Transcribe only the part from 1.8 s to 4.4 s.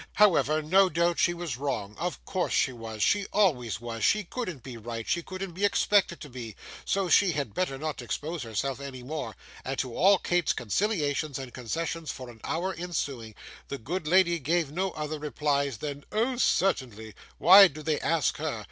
of course she was; she always was, she